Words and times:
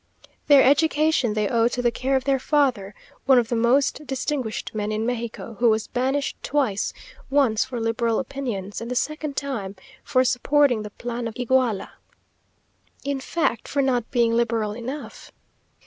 Their 0.47 0.63
education 0.63 1.35
they 1.35 1.47
owe 1.47 1.67
to 1.67 1.79
the 1.79 1.91
care 1.91 2.15
of 2.15 2.23
their 2.23 2.39
father, 2.39 2.95
one 3.27 3.37
of 3.37 3.49
the 3.49 3.55
most 3.55 4.07
distinguished 4.07 4.73
men 4.73 4.91
in 4.91 5.05
Mexico, 5.05 5.57
who 5.59 5.69
was 5.69 5.85
banished 5.85 6.41
twice, 6.41 6.91
once 7.29 7.65
for 7.65 7.79
liberal 7.79 8.17
opinions, 8.17 8.81
and 8.81 8.89
the 8.89 8.95
second 8.95 9.37
time 9.37 9.75
for 10.03 10.23
supporting 10.23 10.81
the 10.81 10.89
"Plan 10.89 11.27
of 11.27 11.35
Iguala," 11.37 11.91
in 13.03 13.19
fact 13.19 13.67
for 13.67 13.83
not 13.83 14.09
being 14.09 14.33
liberal 14.33 14.73
enough. 14.75 15.31